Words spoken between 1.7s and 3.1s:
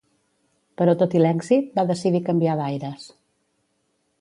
va decidir canviar d'aires.